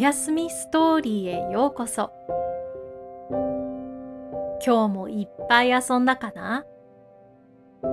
[0.00, 2.10] やすみストーリーへようこそ。
[4.64, 6.64] 今日もいっぱい遊んだかな？
[7.82, 7.90] 明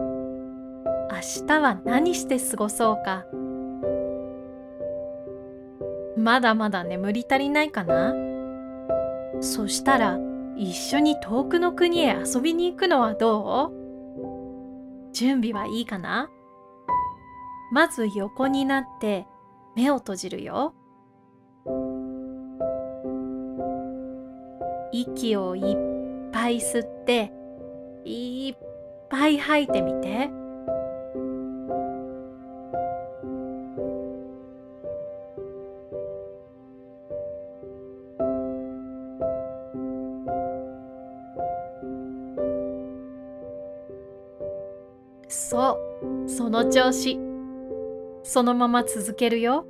[1.46, 3.26] 日は何して過ごそうか？
[6.16, 8.14] まだまだ眠り足りないかな？
[9.42, 10.18] そしたら
[10.56, 13.74] 一緒に遠くの国へ遊びに行くのはど
[15.10, 15.12] う？
[15.12, 16.30] 準備はいいかな？
[17.74, 19.28] まず横になって
[19.76, 20.74] 目を閉じるよ。
[25.02, 27.32] 息をいっぱい吸って
[28.04, 28.56] いっ
[29.10, 30.30] ぱい吐いてみて。
[45.30, 45.80] そ
[46.26, 47.20] うその調子
[48.24, 49.66] そのまま続けるよ。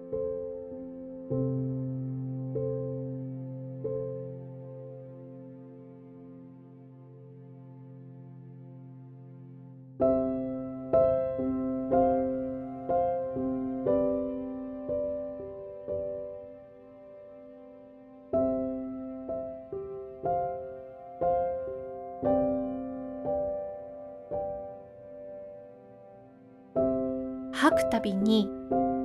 [27.88, 28.50] くたびに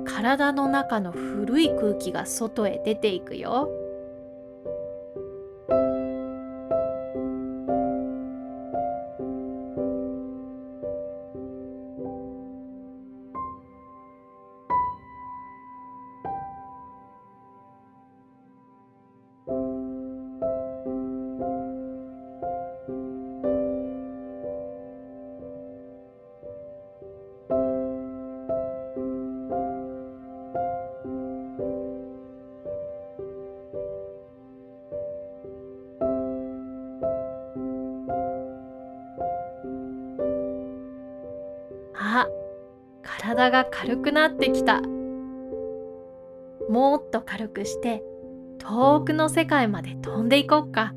[0.05, 3.69] 体の中の古い空気が外へ出ていくよ。
[43.51, 44.81] が軽くなってきた。
[46.69, 48.03] もっと軽くして
[48.57, 50.93] 遠くの世界まで飛んでいこっか。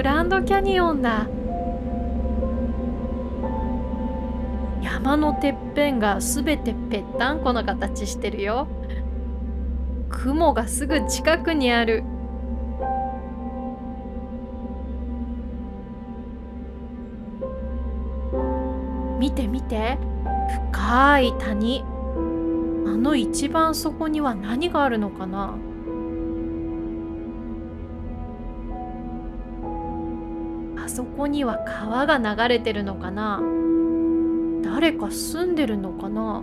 [0.00, 1.28] グランドキャニオンだ。
[4.80, 8.66] 山のてっぺんがすべてぺったんこの形してるよ。
[10.08, 12.02] 雲がすぐ近くにある。
[19.18, 19.98] 見て見て。
[20.72, 21.84] 深い谷。
[22.86, 25.58] あの一番底には何があるのかな？
[31.00, 33.40] そこには川が流れてるのかな？
[34.62, 36.42] 誰か住んでるのかな？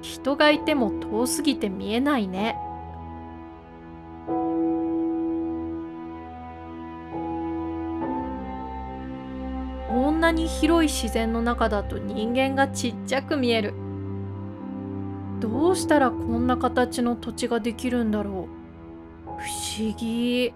[0.00, 2.56] 人がいても遠すぎて見えないね。
[9.90, 13.74] こんなに広い自然の中だと人間がちっちゃく見える。
[15.68, 18.48] どうしたらこんな形の土地ができるんだろ
[19.26, 20.54] う不思議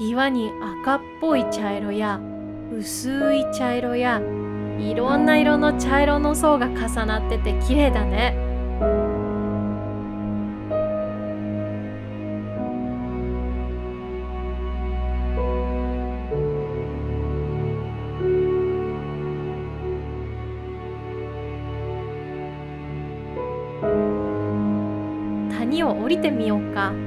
[0.00, 0.50] 岩に
[0.82, 2.18] 赤っぽい茶色や
[2.74, 4.22] 薄い茶色や
[4.78, 8.55] いろんな色の茶色の層が重なってて綺麗だね。
[8.78, 8.84] 谷
[25.82, 27.05] を降りてみようか。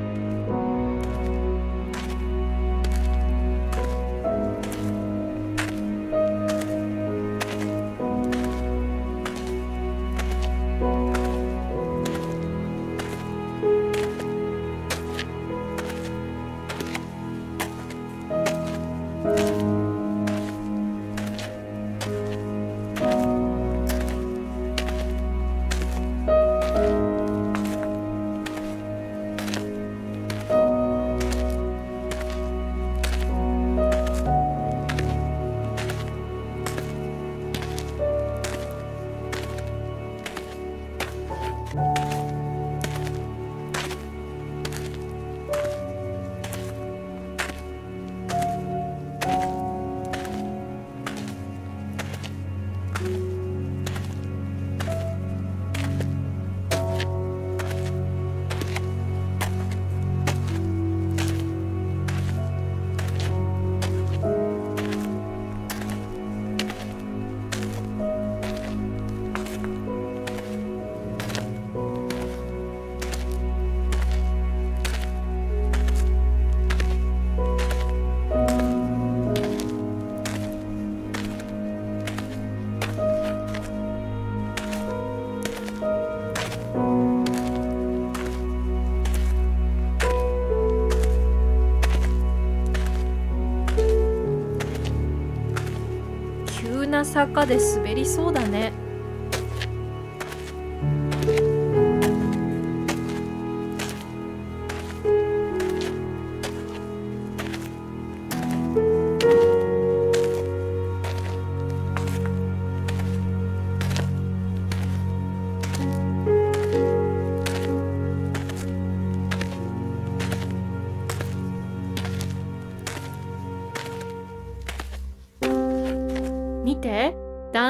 [97.00, 98.74] な坂で滑りそうだね。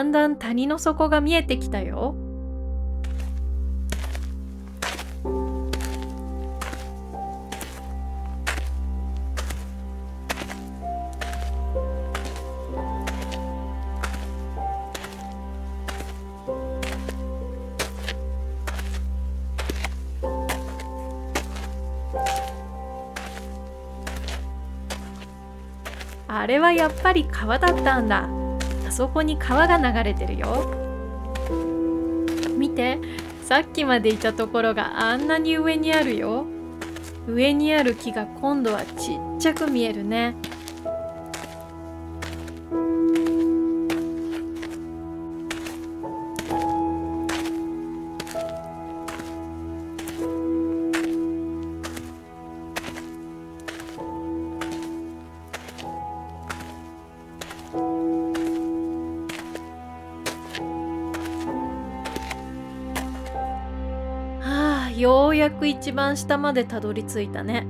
[0.09, 2.15] んだん谷の底が見えてきたよ。
[26.27, 28.38] あれはやっぱり川だったんだ。
[28.99, 30.75] そこに川が流れてるよ。
[32.57, 32.99] 見て、
[33.43, 36.45] さっきまでいたところがあんなに上にあるよ。
[37.25, 40.35] 上にある木が今度はちっちゃく見えるね。
[65.79, 67.65] 一番下までたどり着いたね。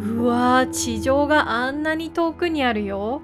[0.00, 3.22] うわー、地上があんなに遠くにあるよ。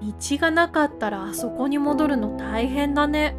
[0.00, 3.34] 道がなかったらあそこに戻るの大変だね。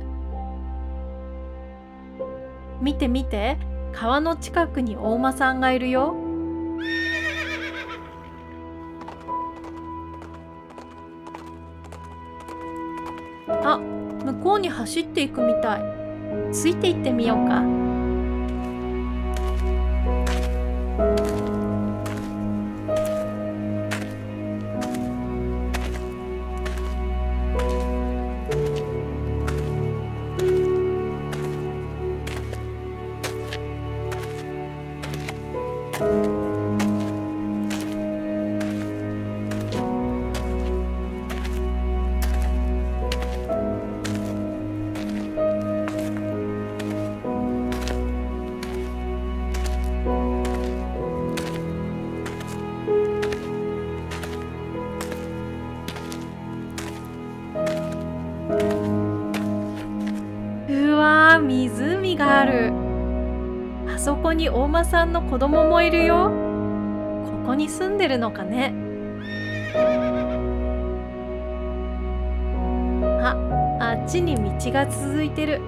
[2.81, 3.57] 見て見て、
[3.93, 6.15] 川の近くにお馬さんがいるよ。
[13.47, 13.77] あ、
[14.25, 15.98] 向こうに走っていくみたい。
[16.51, 17.88] ついていってみようか。
[65.29, 66.31] 子供もいるよ。
[67.23, 68.73] ここに住んでるのかね。
[73.21, 73.37] あ、
[73.79, 75.61] あっちに道が続いてる。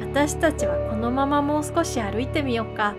[0.00, 2.94] 私たちはこのままもう少し歩いてみようか。